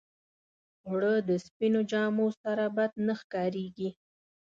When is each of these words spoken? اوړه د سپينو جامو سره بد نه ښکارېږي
اوړه 0.87 1.13
د 1.29 1.31
سپينو 1.45 1.81
جامو 1.91 2.27
سره 2.41 2.63
بد 2.77 2.91
نه 3.07 3.13
ښکارېږي 3.21 3.89